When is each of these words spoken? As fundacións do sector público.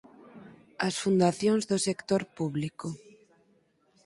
As 0.87 0.95
fundacións 1.03 1.63
do 1.71 1.77
sector 1.87 2.21
público. 2.37 2.87